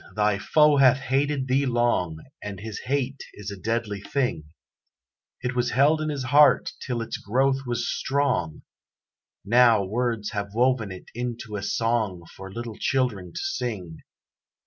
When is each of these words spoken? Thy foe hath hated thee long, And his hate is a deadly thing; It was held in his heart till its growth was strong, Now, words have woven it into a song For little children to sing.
Thy 0.15 0.39
foe 0.39 0.77
hath 0.77 0.97
hated 0.97 1.47
thee 1.47 1.67
long, 1.67 2.23
And 2.41 2.59
his 2.59 2.79
hate 2.79 3.21
is 3.33 3.51
a 3.51 3.55
deadly 3.55 4.01
thing; 4.01 4.45
It 5.41 5.55
was 5.55 5.69
held 5.69 6.01
in 6.01 6.09
his 6.09 6.23
heart 6.23 6.71
till 6.83 7.03
its 7.03 7.17
growth 7.17 7.67
was 7.67 7.87
strong, 7.87 8.63
Now, 9.45 9.83
words 9.83 10.31
have 10.31 10.55
woven 10.55 10.91
it 10.91 11.11
into 11.13 11.55
a 11.55 11.61
song 11.61 12.23
For 12.35 12.51
little 12.51 12.77
children 12.79 13.31
to 13.33 13.41
sing. 13.43 13.97